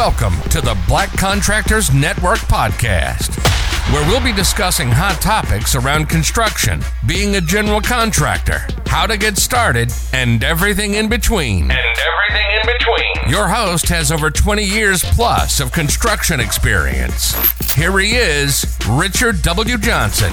[0.00, 3.36] Welcome to the Black Contractors Network podcast,
[3.92, 9.36] where we'll be discussing hot topics around construction, being a general contractor, how to get
[9.36, 11.70] started, and everything in between.
[11.70, 13.30] And everything in between.
[13.30, 17.34] Your host has over 20 years plus of construction experience.
[17.74, 19.76] Here he is, Richard W.
[19.76, 20.32] Johnson.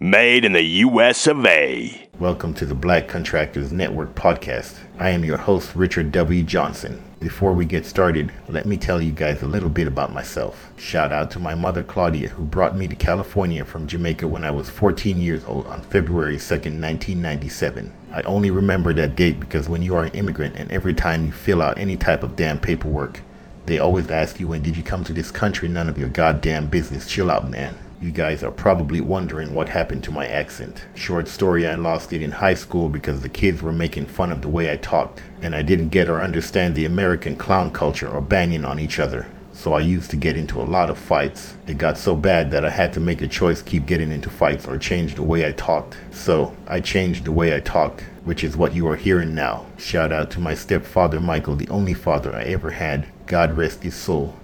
[0.00, 2.08] Made in the US of A.
[2.18, 4.78] Welcome to the Black Contractors Network podcast.
[4.98, 6.42] I am your host, Richard W.
[6.42, 7.02] Johnson.
[7.18, 10.70] Before we get started, let me tell you guys a little bit about myself.
[10.76, 14.50] Shout out to my mother, Claudia, who brought me to California from Jamaica when I
[14.50, 17.90] was 14 years old on February 2nd, 1997.
[18.12, 21.32] I only remember that date because when you are an immigrant and every time you
[21.32, 23.22] fill out any type of damn paperwork,
[23.64, 26.66] they always ask you when did you come to this country, none of your goddamn
[26.66, 27.08] business.
[27.08, 27.78] Chill out, man.
[28.02, 30.86] You guys are probably wondering what happened to my accent.
[30.96, 34.42] Short story, I lost it in high school because the kids were making fun of
[34.42, 38.20] the way I talked, and I didn't get or understand the American clown culture or
[38.20, 39.28] banging on each other.
[39.52, 41.54] So I used to get into a lot of fights.
[41.68, 44.66] It got so bad that I had to make a choice keep getting into fights
[44.66, 45.96] or change the way I talked.
[46.10, 49.66] So I changed the way I talked, which is what you are hearing now.
[49.78, 53.06] Shout out to my stepfather Michael, the only father I ever had.
[53.26, 54.34] God rest his soul.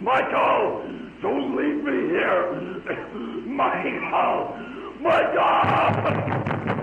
[0.00, 1.09] Michael,
[1.60, 2.52] leave me here.
[3.46, 4.56] Michael,
[5.00, 5.42] Michael,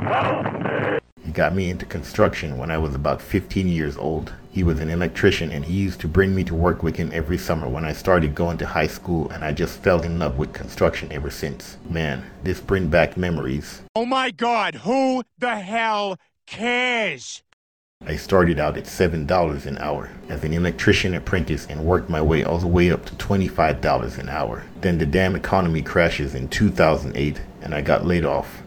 [0.06, 1.00] help me.
[1.26, 4.34] He got me into construction when I was about 15 years old.
[4.52, 7.38] He was an electrician and he used to bring me to work with him every
[7.38, 10.54] summer when I started going to high school and I just fell in love with
[10.54, 11.78] construction ever since.
[11.90, 13.82] Man, this bring back memories.
[13.96, 17.44] Oh my god, who the hell cares?
[18.08, 22.42] I started out at $7 an hour as an electrician apprentice and worked my way
[22.42, 24.64] all the way up to $25 an hour.
[24.80, 28.64] Then the damn economy crashes in 2008 and I got laid off.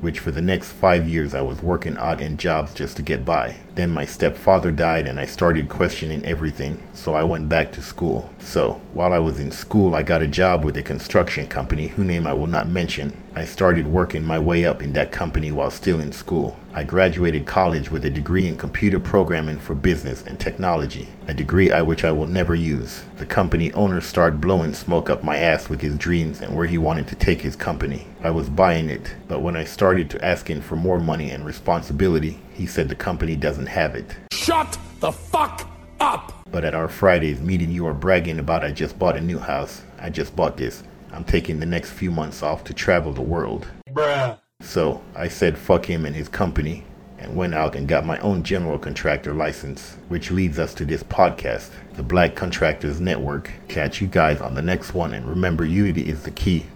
[0.00, 3.24] Which for the next five years I was working odd end jobs just to get
[3.24, 3.56] by.
[3.74, 8.30] Then my stepfather died and I started questioning everything, so I went back to school.
[8.38, 12.06] So, while I was in school, I got a job with a construction company whose
[12.06, 13.16] name I will not mention.
[13.34, 16.56] I started working my way up in that company while still in school.
[16.78, 21.72] I graduated college with a degree in computer programming for business and technology, a degree
[21.72, 23.02] I which I will never use.
[23.16, 26.78] The company owner started blowing smoke up my ass with his dreams and where he
[26.78, 28.06] wanted to take his company.
[28.22, 31.44] I was buying it, but when I started to ask him for more money and
[31.44, 34.14] responsibility, he said the company doesn't have it.
[34.30, 35.68] Shut the fuck
[35.98, 36.32] up!
[36.52, 39.82] But at our Fridays meeting, you are bragging about I just bought a new house.
[39.98, 40.84] I just bought this.
[41.10, 43.66] I'm taking the next few months off to travel the world.
[43.90, 44.38] Bruh.
[44.60, 46.84] So I said fuck him and his company
[47.18, 51.02] and went out and got my own general contractor license, which leads us to this
[51.04, 53.50] podcast, the Black Contractors Network.
[53.68, 56.66] Catch you guys on the next one and remember unity is the key.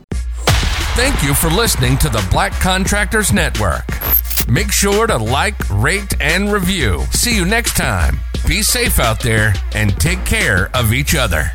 [0.94, 3.84] Thank you for listening to the Black Contractors Network.
[4.48, 7.02] Make sure to like, rate, and review.
[7.10, 8.18] See you next time.
[8.46, 11.52] Be safe out there and take care of each other.